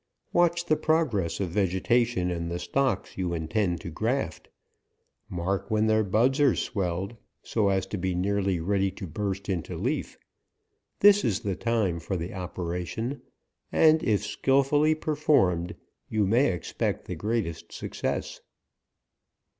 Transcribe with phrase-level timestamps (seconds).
[0.33, 4.49] Watch the pro gress of vegetation in the stocks you intend to graft;
[5.29, 7.17] mark when their buds are swelled, APRIL.
[7.43, 10.17] 63 so as to be nearly ready to burst into leaf;
[11.01, 13.21] this is the time for the operation,
[13.71, 15.75] and if skil fully performed,
[16.09, 18.41] you may expect the greatest success.